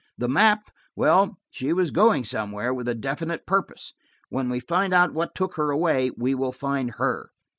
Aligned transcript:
The 0.17 0.27
map–well, 0.27 1.37
she 1.51 1.73
was 1.73 1.91
going 1.91 2.25
somewhere, 2.25 2.73
with 2.73 2.87
a 2.87 2.95
definite 2.95 3.45
purpose. 3.45 3.93
When 4.29 4.49
we 4.49 4.59
find 4.59 4.95
out 4.95 5.13
what 5.13 5.35
took 5.35 5.53
her 5.57 5.69
away, 5.69 6.09
we 6.17 6.33
will 6.33 6.51
find 6.51 6.95
her." 6.97 7.29